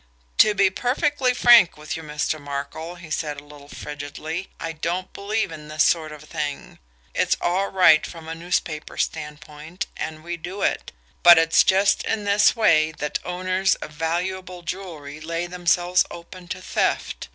"To 0.39 0.55
be 0.55 0.71
perfectly 0.71 1.31
frank 1.31 1.77
with 1.77 1.95
you, 1.95 2.01
Mr. 2.01 2.41
Markel," 2.41 2.95
he 2.95 3.11
said 3.11 3.39
a 3.39 3.43
little 3.43 3.67
frigidly, 3.67 4.49
"I 4.59 4.71
don't 4.71 5.13
believe 5.13 5.51
in 5.51 5.67
this 5.67 5.83
sort 5.83 6.11
of 6.11 6.23
thing. 6.23 6.79
It's 7.13 7.37
all 7.39 7.67
right 7.67 8.03
from 8.03 8.27
a 8.27 8.33
newspaper 8.33 8.97
standpoint, 8.97 9.85
and 9.95 10.23
we 10.23 10.37
do 10.37 10.63
it; 10.63 10.91
but 11.21 11.37
it's 11.37 11.63
just 11.63 12.01
in 12.03 12.23
this 12.23 12.55
way 12.55 12.91
that 12.93 13.19
owners 13.23 13.75
of 13.75 13.91
valuable 13.91 14.63
jewelry 14.63 15.19
lay 15.21 15.45
themselves 15.45 16.03
open 16.09 16.47
to 16.47 16.63
theft. 16.63 17.27